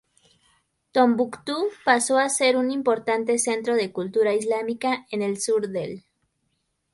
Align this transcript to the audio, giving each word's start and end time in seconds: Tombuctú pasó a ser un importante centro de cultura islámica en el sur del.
Tombuctú 0.93 1.67
pasó 1.85 2.17
a 2.17 2.27
ser 2.29 2.57
un 2.57 2.71
importante 2.71 3.37
centro 3.37 3.75
de 3.75 3.91
cultura 3.91 4.33
islámica 4.33 5.05
en 5.11 5.21
el 5.21 5.39
sur 5.39 5.69
del. 5.69 6.03